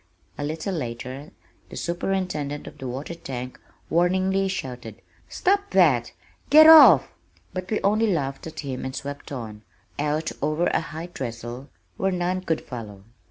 [0.35, 1.29] A little later
[1.69, 6.11] the superintendent of the water tank warningly shouted, "Stop that!
[6.49, 7.11] Get Off!"
[7.53, 9.61] but we only laughed at him and swept on,
[9.99, 13.03] out over a high trestle, where none could follow.